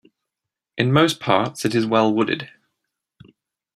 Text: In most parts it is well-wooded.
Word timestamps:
In 0.79 0.91
most 0.91 1.19
parts 1.19 1.63
it 1.63 1.75
is 1.75 1.85
well-wooded. 1.85 2.49